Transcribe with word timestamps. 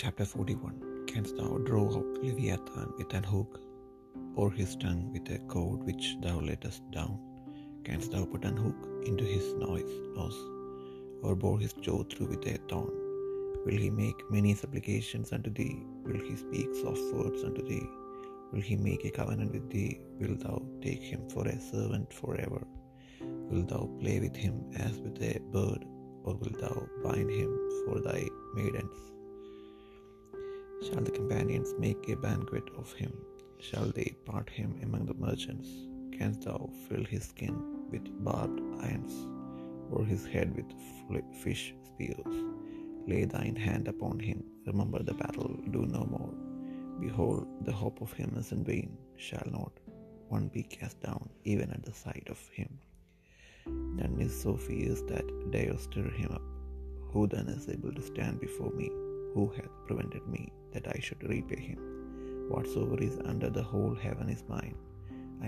Chapter 0.00 0.24
41 0.24 1.06
Canst 1.08 1.36
thou 1.36 1.58
draw 1.68 1.86
out 1.96 2.18
Leviathan 2.22 2.92
with 2.96 3.12
an 3.14 3.24
hook, 3.24 3.60
or 4.36 4.48
his 4.52 4.76
tongue 4.76 5.12
with 5.12 5.28
a 5.28 5.40
cord 5.52 5.82
which 5.82 6.16
thou 6.22 6.38
lettest 6.38 6.88
down? 6.92 7.18
Canst 7.82 8.12
thou 8.12 8.24
put 8.24 8.44
an 8.44 8.56
hook 8.56 8.76
into 9.06 9.24
his 9.24 9.54
nose, 9.54 9.90
nose, 10.14 10.38
or 11.24 11.34
bore 11.34 11.58
his 11.58 11.72
jaw 11.72 12.04
through 12.04 12.28
with 12.28 12.46
a 12.46 12.58
thorn? 12.68 12.92
Will 13.66 13.76
he 13.76 13.90
make 13.90 14.30
many 14.30 14.54
supplications 14.54 15.32
unto 15.32 15.50
thee? 15.50 15.82
Will 16.04 16.20
he 16.20 16.36
speak 16.36 16.68
soft 16.80 17.02
words 17.12 17.42
unto 17.42 17.66
thee? 17.66 17.90
Will 18.52 18.60
he 18.60 18.76
make 18.76 19.04
a 19.04 19.10
covenant 19.10 19.50
with 19.52 19.68
thee? 19.68 20.00
Will 20.20 20.36
thou 20.36 20.62
take 20.80 21.02
him 21.02 21.28
for 21.28 21.48
a 21.48 21.60
servant 21.60 22.12
forever? 22.12 22.64
Will 23.20 23.64
thou 23.64 23.90
play 24.00 24.20
with 24.20 24.36
him 24.36 24.64
as 24.76 25.00
with 25.00 25.20
a 25.22 25.40
bird, 25.50 25.84
or 26.22 26.36
wilt 26.36 26.60
thou 26.60 26.86
bind 27.02 27.30
him 27.32 27.52
for 27.84 28.00
thy 28.00 28.28
maidens? 28.54 29.17
Shall 30.80 31.02
the 31.02 31.10
companions 31.10 31.74
make 31.78 32.08
a 32.08 32.14
banquet 32.16 32.70
of 32.76 32.92
him? 32.92 33.12
Shall 33.58 33.86
they 33.86 34.14
part 34.24 34.48
him 34.48 34.78
among 34.82 35.06
the 35.06 35.14
merchants? 35.14 35.68
Canst 36.16 36.42
thou 36.42 36.70
fill 36.88 37.04
his 37.04 37.24
skin 37.24 37.88
with 37.90 38.24
barbed 38.24 38.60
irons, 38.80 39.26
or 39.90 40.04
his 40.04 40.24
head 40.24 40.54
with 40.54 40.70
fish 41.42 41.74
spears? 41.84 42.44
Lay 43.08 43.24
thine 43.24 43.56
hand 43.56 43.88
upon 43.88 44.20
him, 44.20 44.44
remember 44.66 45.02
the 45.02 45.14
battle, 45.14 45.58
do 45.72 45.84
no 45.86 46.04
more. 46.04 46.32
Behold, 47.00 47.48
the 47.64 47.72
hope 47.72 48.00
of 48.00 48.12
him 48.12 48.34
is 48.36 48.52
in 48.52 48.62
vain. 48.62 48.96
Shall 49.16 49.48
not 49.50 49.72
one 50.28 50.46
be 50.46 50.62
cast 50.62 51.00
down, 51.00 51.28
even 51.44 51.70
at 51.72 51.82
the 51.84 51.92
sight 51.92 52.28
of 52.30 52.38
him? 52.52 52.78
None 53.66 54.20
is 54.20 54.40
so 54.40 54.56
fierce 54.56 55.02
that 55.08 55.50
dare 55.50 55.76
stir 55.78 56.08
him 56.10 56.30
up. 56.32 56.42
Who 57.12 57.26
then 57.26 57.48
is 57.48 57.68
able 57.68 57.92
to 57.92 58.02
stand 58.02 58.38
before 58.40 58.70
me? 58.70 58.90
Who 59.38 59.46
hath 59.56 59.74
prevented 59.86 60.26
me 60.26 60.52
that 60.72 60.88
I 60.88 60.98
should 60.98 61.22
repay 61.22 61.60
him? 61.60 61.78
Whatsoever 62.48 63.00
is 63.00 63.20
under 63.24 63.48
the 63.48 63.62
whole 63.62 63.94
heaven 63.94 64.28
is 64.28 64.42
mine. 64.48 64.74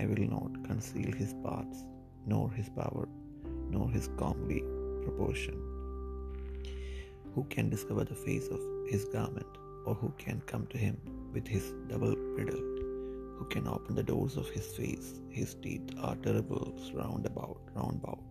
I 0.01 0.05
will 0.05 0.29
not 0.33 0.63
conceal 0.63 1.11
his 1.11 1.33
parts, 1.43 1.83
nor 2.25 2.49
his 2.51 2.69
power, 2.69 3.09
nor 3.69 3.89
his 3.91 4.07
comely 4.17 4.61
proportion. 5.03 5.57
Who 7.35 7.43
can 7.49 7.69
discover 7.69 8.05
the 8.05 8.15
face 8.15 8.47
of 8.47 8.61
his 8.87 9.03
garment, 9.15 9.57
or 9.85 9.93
who 9.95 10.13
can 10.17 10.39
come 10.45 10.67
to 10.67 10.77
him 10.77 10.95
with 11.33 11.45
his 11.45 11.73
double 11.89 12.15
bridle? 12.35 12.63
Who 13.39 13.45
can 13.49 13.67
open 13.67 13.95
the 13.95 14.09
doors 14.13 14.37
of 14.37 14.47
his 14.51 14.67
face? 14.67 15.19
His 15.29 15.55
teeth 15.55 15.91
are 15.99 16.15
terrible 16.15 16.73
round 16.93 17.25
about, 17.25 17.59
round 17.75 17.99
about. 18.01 18.23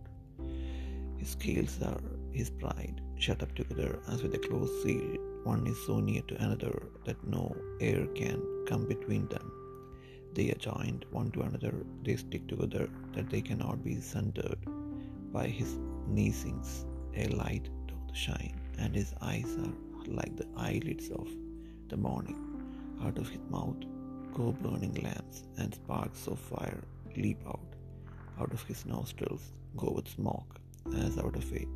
His 1.19 1.29
scales 1.29 1.79
are 1.83 2.01
his 2.33 2.49
pride, 2.49 3.01
shut 3.15 3.43
up 3.43 3.53
together 3.55 3.99
as 4.07 4.23
with 4.23 4.33
a 4.35 4.39
close 4.39 4.71
seal. 4.83 5.17
One 5.43 5.65
is 5.67 5.85
so 5.85 5.99
near 5.99 6.21
to 6.23 6.43
another 6.43 6.87
that 7.05 7.27
no 7.27 7.55
air 7.79 8.05
can 8.15 8.41
come 8.67 8.85
between 8.85 9.27
them. 9.27 9.51
They 10.33 10.49
are 10.51 10.55
joined 10.55 11.05
one 11.11 11.31
to 11.31 11.41
another, 11.41 11.73
they 12.03 12.15
stick 12.15 12.47
together 12.47 12.89
that 13.13 13.29
they 13.29 13.41
cannot 13.41 13.83
be 13.83 13.99
sundered. 13.99 14.59
By 15.33 15.47
his 15.47 15.77
neesings 16.09 16.85
a 17.15 17.27
light 17.29 17.69
doth 17.87 18.15
shine, 18.15 18.59
and 18.77 18.95
his 18.95 19.13
eyes 19.21 19.57
are 19.63 19.73
like 20.07 20.35
the 20.35 20.47
eyelids 20.55 21.09
of 21.09 21.27
the 21.89 21.97
morning. 21.97 22.39
Out 23.03 23.17
of 23.17 23.29
his 23.29 23.41
mouth 23.49 23.83
go 24.33 24.51
burning 24.51 24.93
lamps, 25.03 25.43
and 25.57 25.73
sparks 25.73 26.27
of 26.27 26.39
fire 26.39 26.83
leap 27.17 27.41
out. 27.47 27.59
Out 28.39 28.53
of 28.53 28.63
his 28.63 28.85
nostrils 28.85 29.51
go 29.75 29.91
with 29.91 30.07
smoke, 30.07 30.59
as 30.95 31.17
out 31.17 31.35
of 31.35 31.51
a 31.53 31.67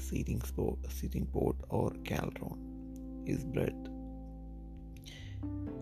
seething, 0.00 0.40
sport, 0.42 0.78
seething 0.88 1.26
pot 1.26 1.56
or 1.68 1.92
cauldron. 2.04 3.24
His 3.26 3.44
breath 3.44 3.90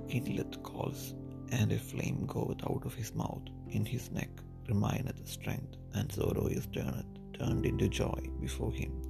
Inlet 0.08 0.62
calls, 0.62 1.14
and 1.50 1.70
a 1.70 1.78
flame 1.78 2.24
goeth 2.26 2.62
out 2.64 2.84
of 2.86 2.94
his 2.94 3.14
mouth. 3.14 3.42
In 3.68 3.84
his 3.84 4.10
neck 4.10 4.30
remaineth 4.66 5.28
strength, 5.28 5.76
and 5.92 6.10
sorrow 6.10 6.46
is 6.46 6.66
turned, 6.66 7.18
turned 7.34 7.66
into 7.66 7.88
joy 7.88 8.18
before 8.40 8.72
him. 8.72 9.02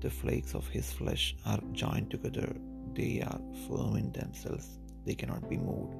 The 0.00 0.10
flakes 0.10 0.54
of 0.54 0.66
his 0.66 0.92
flesh 0.92 1.36
are 1.46 1.60
joined 1.72 2.10
together, 2.10 2.56
they 2.94 3.22
are 3.22 3.40
firm 3.68 3.96
in 3.96 4.10
themselves, 4.12 4.80
they 5.06 5.14
cannot 5.14 5.48
be 5.48 5.56
moved. 5.56 5.94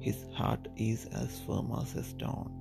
His 0.00 0.26
heart 0.34 0.68
is 0.76 1.06
as 1.06 1.40
firm 1.46 1.72
as 1.80 1.94
a 1.94 2.04
stone, 2.04 2.52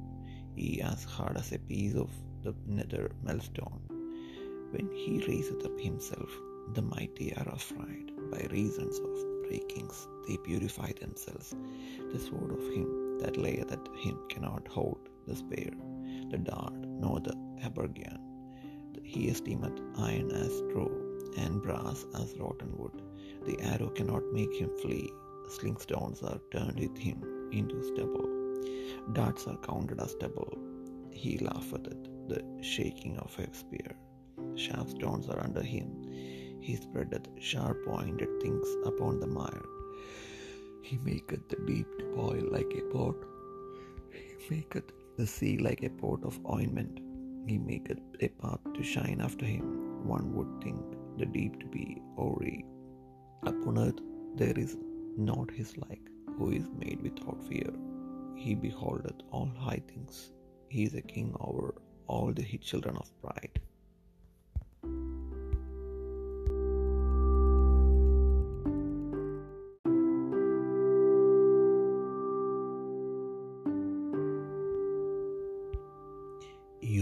he 0.55 0.81
as 0.81 1.03
hard 1.03 1.35
as 1.35 1.51
a 1.51 1.59
piece 1.59 1.95
of 1.95 2.09
the 2.41 2.55
nether 2.65 3.11
millstone. 3.21 3.96
When 4.71 4.89
he 4.91 5.25
raiseth 5.27 5.65
up 5.65 5.79
himself, 5.79 6.29
the 6.73 6.81
mighty 6.81 7.33
are 7.35 7.49
afraid. 7.49 8.11
By 8.31 8.45
reasons 8.51 8.99
of 8.99 9.43
breakings 9.47 10.07
they 10.27 10.37
purify 10.37 10.91
themselves. 10.99 11.55
The 12.11 12.19
sword 12.19 12.51
of 12.51 12.63
him 12.73 13.19
that 13.19 13.37
layeth 13.37 13.71
at 13.71 13.87
him 13.95 14.19
cannot 14.29 14.67
hold 14.67 15.09
the 15.25 15.35
spear, 15.35 15.71
the 16.29 16.37
dart, 16.37 16.73
nor 16.73 17.19
the 17.21 17.33
habergeon. 17.61 18.19
He 19.03 19.29
esteemeth 19.29 19.79
iron 19.97 20.31
as 20.31 20.57
straw, 20.57 20.89
and 21.37 21.61
brass 21.61 22.05
as 22.15 22.37
rotten 22.37 22.75
wood. 22.77 23.01
The 23.45 23.59
arrow 23.61 23.89
cannot 23.89 24.23
make 24.33 24.53
him 24.53 24.69
flee. 24.81 25.09
Sling 25.49 25.77
stones 25.77 26.21
are 26.23 26.41
turned 26.51 26.79
with 26.79 26.97
him 26.97 27.49
into 27.53 27.81
stubble. 27.83 28.27
Darts 29.13 29.47
are 29.47 29.57
counted 29.57 30.01
as 30.01 30.11
stubble. 30.11 30.57
He 31.11 31.37
laugheth 31.37 31.87
at 31.87 32.03
the 32.27 32.43
shaking 32.61 33.17
of 33.17 33.37
a 33.39 33.53
spear. 33.53 33.95
Sharp 34.55 34.89
stones 34.89 35.29
are 35.29 35.43
under 35.43 35.61
him. 35.61 35.89
He 36.61 36.75
spreadeth 36.75 37.27
sharp 37.39 37.85
pointed 37.85 38.29
things 38.41 38.67
upon 38.85 39.19
the 39.19 39.27
mire. 39.27 39.65
He 40.81 40.97
maketh 40.97 41.47
the 41.49 41.57
deep 41.65 41.87
to 41.99 42.05
boil 42.15 42.43
like 42.51 42.73
a 42.75 42.81
pot. 42.93 43.15
He 44.11 44.55
maketh 44.55 44.91
the 45.17 45.27
sea 45.27 45.57
like 45.57 45.83
a 45.83 45.89
pot 45.89 46.23
of 46.23 46.39
ointment. 46.45 46.99
He 47.47 47.57
maketh 47.57 47.99
a 48.21 48.27
path 48.27 48.59
to 48.73 48.83
shine 48.83 49.21
after 49.21 49.45
him. 49.45 50.07
One 50.07 50.33
would 50.35 50.61
think 50.63 50.81
the 51.17 51.25
deep 51.25 51.59
to 51.59 51.65
be 51.67 52.01
hoary. 52.15 52.65
Upon 53.43 53.77
earth 53.79 53.99
there 54.35 54.57
is 54.57 54.77
not 55.17 55.51
his 55.51 55.77
like, 55.77 56.07
who 56.37 56.51
is 56.51 56.67
made 56.77 57.01
without 57.01 57.43
fear. 57.47 57.71
He 58.35 58.53
beholdeth 58.55 59.21
all 59.31 59.51
high 59.57 59.81
things. 59.87 60.31
He 60.69 60.83
is 60.83 60.93
a 60.93 61.01
king 61.01 61.35
over 61.39 61.75
all 62.07 62.31
the 62.33 62.43
children 62.57 62.97
of 62.97 63.09
pride. 63.21 63.46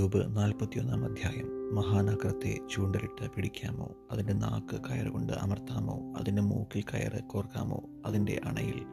യോബ് 0.05 0.37
നാൽപ്പത്തിയൊന്നാം 0.37 1.05
അധ്യായം. 1.05 1.75
മഹാനഗരത്തെ 1.75 2.59
ചൂണ്ടലിട്ട് 2.71 3.31
പിടിക്കാമോ? 3.31 3.89
അതിന്റെ 4.11 4.33
നാക്ക് 4.33 4.81
കയറുകൊണ്ട് 4.81 5.33
അമർത്താമോ? 5.33 6.13
അതിന്റെ 6.17 6.41
മൂക്കിൽ 6.41 6.81
കയറ് 6.81 7.23
കോർക്കാമോ? 7.23 7.83
അതിന്റെ 8.05 8.41
അണയിൽ 8.45 8.85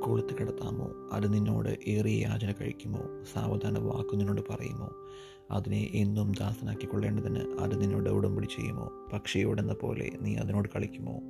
കൊളുത്ത് 0.00 0.38
കിടത്താമോ? 0.38 0.90
അത് 1.12 1.32
നിന്നോട് 1.32 1.90
ഏറിയ 1.90 2.26
യാചന 2.26 2.54
കഴിക്കുമോ? 2.60 3.00
സാവധാന 3.34 3.78
വാക്കു 3.78 4.16
നിന്നോട് 4.16 4.40
പറയുമോ? 4.50 4.90
അതിനെ 5.50 5.90
എന്നും 5.94 6.32
ദാസനാക്കിക്കൊള്ളേണ്ടതിന് 6.32 7.40
അത് 7.60 7.80
നിന്നോട് 7.80 8.10
ഉടമ്പടി 8.10 8.46
ചെയ്യുമോ? 8.46 8.90
പക്ഷിയോടെന്ന 9.12 9.72
പോലെ 9.72 10.10
നീ 10.20 10.34
അതിനോട് 10.34 10.68
കളിക്കുമോ? 10.76 11.20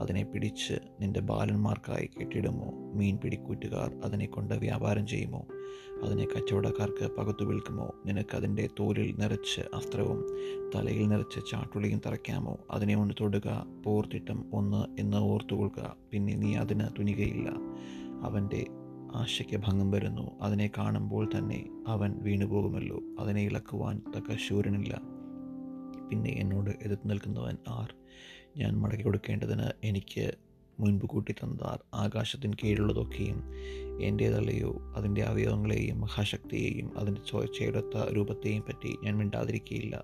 അതിനെ 0.00 0.24
പിടിച്ച് 0.24 0.74
നിന്റെ 1.00 1.20
ബാലന്മാർക്കായി 1.20 2.10
കെട്ടിടുമോ 2.20 2.92
മീൻ 2.94 3.16
പിടിക്കൂറ്റുകാർ 3.16 4.00
അതിനെ 4.04 4.26
കൊണ്ട് 4.26 4.54
വ്യാപാരം 4.54 5.06
ചെയ്യുമോ? 5.06 5.46
അതിനെ 6.02 6.24
കച്ചവടക്കാർക്ക് 6.24 7.16
പകുത്തു 7.16 7.44
വിൽക്കുമോ? 7.44 7.90
നിനക്ക് 8.06 8.36
അതിന്റെ 8.36 8.68
തോലിൽ 8.80 9.14
നിറച്ച് 9.18 9.60
അസ്ത്രവും 9.60 10.26
തലയിൽ 10.74 11.08
നിറച്ച് 11.08 11.40
ചാട്ടുളിയും 11.50 12.00
തറയ്ക്കാമോ? 12.06 12.58
അതിനെ 12.70 12.96
ഒന്ന് 12.96 13.14
തൊടുക 13.20 13.66
പോർത്തിട്ടം 13.84 14.44
ഒന്ന് 14.52 15.00
എന്ന് 15.00 15.16
ഓർത്തുകൊള്ളുക. 15.16 15.96
പിന്നെ 16.10 16.34
നീ 16.34 16.54
അതിന് 16.54 16.84
തുനികയില്ല. 16.98 17.50
അവന്റെ 18.22 18.66
ആശയ്ക്ക് 19.14 19.56
ഭംഗം 19.56 19.90
വരുന്നു. 19.90 20.30
അതിനെ 20.40 20.70
കാണുമ്പോൾ 20.78 21.28
തന്നെ 21.38 21.84
അവൻ 21.86 22.14
വീണുപോകുമല്ലോ. 22.22 23.00
അതിനെ 23.20 23.42
ഇളക്കുവാൻ 23.42 24.02
തക്ക 24.16 24.36
ശൂരനില്ല. 24.48 25.00
പിന്നെ 26.10 26.30
എന്നോട് 26.30 26.70
എതിർത്ത് 26.70 27.10
നിൽക്കുന്നവൻ 27.10 27.56
ആർ? 27.68 27.99
ഞാൻ 28.56 28.80
മടക്കി 28.80 29.02
കൊടുക്കേണ്ടതിന് 29.02 29.62
എനിക്ക് 29.84 30.36
മുൻപ് 30.80 31.06
കൂട്ടി 31.06 31.32
തന്ന 31.32 31.78
ആകാശത്തിന് 31.92 32.52
കീഴുള്ളതൊക്കെയും 32.62 33.54
എന്റേതല്ലയോ 34.00 34.92
അതിന്റെ 34.96 35.22
അവയവങ്ങളെയും 35.22 36.00
മഹാശക്തിയെയും 36.00 36.98
അതിന്റെ 36.98 37.20
ചോർച്ചയെടുത്ത 37.20 38.12
രൂപത്തെയും 38.12 38.62
പറ്റി 38.62 38.96
ഞാൻ 39.04 39.16
മിണ്ടാതിരിക്കുകയില്ല 39.16 40.02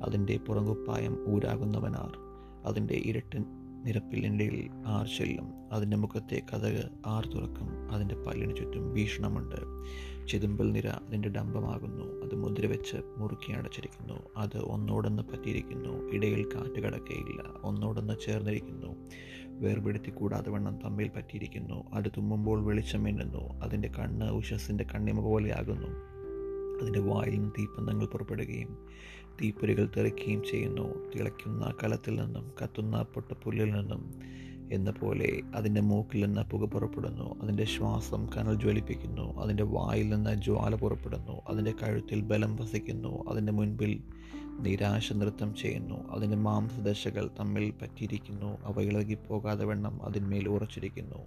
അതിന്റെ 0.00 0.36
പുറങ്കുപ്പായം 0.36 1.34
ഊരാകുന്നവനാർ 1.34 2.18
അതിന്റെ 2.64 2.94
ഇരട്ടൻ 2.94 3.61
നിരപ്പിലിന്റെ 3.84 4.68
ആർ 4.86 5.06
ചെല്ലും. 5.18 5.52
അതിന്റെ 5.72 5.96
മുഖത്തെ 5.96 6.42
കഥക് 6.52 6.90
ആർ 7.06 7.26
തുറക്കും. 7.26 7.92
അതിന്റെ 7.92 8.14
പല്ലിന് 8.14 8.56
ചുറ്റും 8.56 8.94
ഭീഷണമുണ്ട് 8.94 9.56
ചെതുമ്പൽ 10.26 10.72
നിര 10.72 10.88
അതിന്റെ 10.88 11.28
ഡംബമാകുന്നു 11.28 12.24
അത് 12.24 12.34
മുദ്ര 12.34 12.66
വെച്ച് 12.66 12.96
മുറുക്കി 13.16 13.52
അടച്ചിരിക്കുന്നു. 13.52 14.14
അത് 14.36 14.58
ഒന്നോടൊന്ന് 14.58 15.22
പറ്റിയിരിക്കുന്നു. 15.22 16.12
ഇടയിൽ 16.12 16.44
കാറ്റ് 16.44 16.80
കടക്കയില്ല. 16.80 17.42
ഒന്നോടൊന്ന് 17.62 18.14
ചേർന്നിരിക്കുന്നു. 18.26 18.96
വേർപെടുത്തി 19.46 20.10
കൂടാതെ 20.10 20.50
വണ്ണം 20.50 20.78
തമ്മിൽ 20.84 21.10
പറ്റിയിരിക്കുന്നു. 21.16 21.84
അത് 21.92 22.04
തുമ്മുമ്പോൾ 22.04 22.64
വെളിച്ചം 22.64 23.02
മിന്നുന്നു. 23.02 23.60
അതിന്റെ 23.60 23.88
കണ്ണ് 23.98 24.30
ഉഷസിന്റെ 24.30 24.84
കണ്ണിമ 24.94 25.20
പോലെയാകുന്നു. 25.20 26.11
അതിന്റെ 26.80 27.00
വായിൽ 27.00 27.30
നിന്ന് 27.30 27.50
തീപ്പന്തങ്ങൾ 27.58 28.06
പുറപ്പെടുകയും 28.06 28.76
തീപ്പൊരികൾ 29.42 29.88
തെറിക്കുകയും 29.96 30.42
ചെയ്യുന്നു. 30.44 31.10
തിളയ്ക്കുന്ന 31.10 31.74
കലത്തിൽ 31.84 32.20
നിന്നും 32.20 32.52
കത്തുന്ന 32.62 33.02
പൊട്ടപ്പുല്ലിൽ 33.02 33.72
നിന്നും 33.72 34.14
എന്ന 34.72 34.90
പോലെ 34.90 35.40
അതിന്റെ 35.54 35.80
മൂക്കിൽ 35.80 36.24
നിന്ന് 36.24 36.50
പുക 36.50 36.68
പുറപ്പെടുന്നു. 36.68 37.42
അതിന്റെ 37.42 37.64
ശ്വാസം 37.64 38.28
കനൽ 38.36 38.54
ജ്വലിപ്പിക്കുന്നു. 38.54 39.42
അതിന്റെ 39.42 39.62
വായിൽ 39.62 40.08
നിന്ന് 40.08 40.42
ജ്വാല 40.42 40.74
പുറപ്പെടുന്നു. 40.74 41.42
അതിന്റെ 41.48 41.72
കഴുത്തിൽ 41.82 42.20
ബലം 42.20 42.56
വസിക്കുന്നു. 42.56 43.24
അതിന്റെ 43.28 43.52
മുൻപിൽ 43.52 44.00
നിരാശ 44.60 45.12
നൃത്തം 45.12 45.54
ചെയ്യുന്നു. 45.54 46.12
അതിന്റെ 46.12 46.36
മാംസദശകൾ 46.36 47.30
തമ്മിൽ 47.40 47.72
പറ്റിയിരിക്കുന്നു. 47.82 48.58
അവ 48.64 48.82
ഇളകിപ്പോകാതെ 48.82 49.64
വണ്ണം 49.64 50.02
അതിന്മേൽ 50.02 50.48
ഉറച്ചിരിക്കുന്നു. 50.48 51.18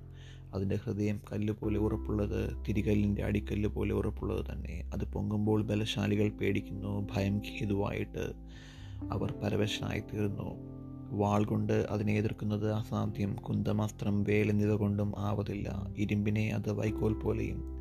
അതിന്റെ 0.55 0.75
ഹൃദയം 0.75 1.19
കല്ല് 1.31 1.53
പോലെ 1.53 1.77
ഉറപ്പുള്ളത് 1.77 2.39
തിരികല്ലിന്റെ 2.67 3.23
അടിക്കല്ല് 3.23 3.69
പോലെ 3.69 3.93
ഉറപ്പുള്ളത് 3.93 4.45
തന്നെ. 4.51 4.89
അത് 4.93 5.05
പൊങ്ങുമ്പോൾ 5.05 5.63
ബലശാലികൾ 5.63 6.29
പേടിക്കുന്നു 6.29 7.07
ഭയം 7.11 7.39
ഹേതുവായിട്ട് 7.39 8.25
അവർ 9.11 9.33
പരവശനായിത്തീരുന്നു 9.43 10.74
വാൾ 11.15 11.45
കൊണ്ട് 11.45 11.73
അതിനെ 11.73 12.13
എതിർക്കുന്നത് 12.13 12.73
അസാധ്യം. 12.73 13.35
കുന്തമസ്ത്രം 13.35 14.23
വേൽ 14.23 14.49
എന്നിവ 14.49 14.75
കൊണ്ടും 14.75 15.13
ആവതില്ല. 15.17 15.93
ഇരുമ്പിനെ 15.97 16.49
അത് 16.49 16.71
വൈക്കോൽ 16.71 17.13
പോലെയും 17.13 17.75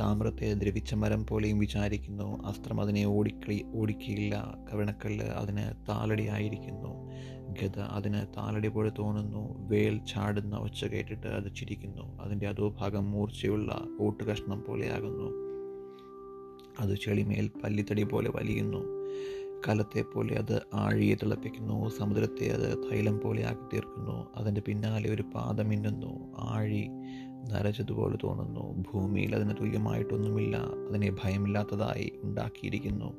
താമ്രത്തെ 0.00 0.54
ദ്രവിച്ച 0.54 0.94
മരം 0.94 1.26
പോലെയും 1.26 1.58
വിചാരിക്കുന്നു. 1.58 2.42
അസ്ത്രം 2.46 2.80
അതിനെ 2.80 3.04
ഓടിക്കളി 3.04 3.64
ഓടിക്കുകയില്ല. 3.74 4.58
കവിണക്കല്ല് 4.72 5.24
അതിന് 5.24 5.86
താളടിയായിരിക്കുന്നു 5.88 7.10
ഗത 7.62 7.78
അതിന് 7.78 8.26
താളടി 8.36 8.68
പോലെ 8.68 8.92
തോന്നുന്നു. 8.98 9.68
വേൽ 9.68 10.00
ചാടുന്ന 10.14 10.56
ഒച്ച 10.56 10.84
കേട്ടിട്ട് 10.84 11.26
അത് 11.26 11.54
ചിരിക്കുന്നു. 11.54 12.22
അതിന്റെ 12.22 12.48
അധോഭാഗം 12.48 13.10
മൂർച്ചയുള്ള 13.10 13.86
ഓട്ടുകഷ്ണം 14.00 14.64
പോലെയാകുന്നു. 14.68 15.48
അത് 16.80 16.94
ചെളിമേൽ 17.04 17.50
പല്ലിത്തടി 17.64 18.02
പോലെ 18.02 18.30
വലിയുന്നു. 18.34 18.97
കലത്തെ 19.68 20.02
പോലെ 20.02 20.34
അത് 20.34 20.62
ആഴിയെ 20.74 21.14
തിളപ്പിക്കുന്നു 21.14 21.88
സമുദ്രത്തെ 21.88 22.48
അത് 22.48 22.90
തൈലം 22.90 23.20
പോലെ 23.20 23.46
ആക്കി 23.46 23.74
തീർക്കുന്നു. 23.74 24.26
അതിന്റെ 24.36 24.60
പിന്നാലെ 24.60 25.10
ഒരു 25.10 25.22
പാത 25.22 25.62
മിന്നുന്നു 25.62 26.34
ആഴി 26.38 26.88
നരച്ചതുപോലെ 27.52 28.18
തോന്നുന്നു. 28.22 28.84
ഭൂമിയിൽ 28.92 29.34
അതിന് 29.34 29.54
തുല്യമായിട്ടൊന്നുമില്ല. 29.60 30.56
അതിനെ 30.88 31.10
ഭയമില്ലാത്തതായി 31.10 32.12
ഉണ്ടാക്കിയിരിക്കുന്നു. 32.22 33.12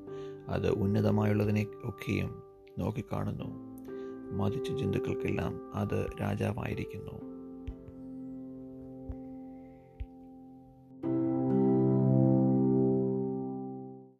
അത് 0.50 0.70
ഉന്നതമായുള്ളതിനെ 0.70 1.66
ഒക്കെയും 1.86 2.44
നോക്കിക്കാണുന്നു. 2.78 3.70
മതിച്ച 4.38 4.72
ജന്തുക്കൾക്കെല്ലാം 4.72 5.76
അത് 5.76 6.08
രാജാവായിരിക്കുന്നു. 6.22 7.29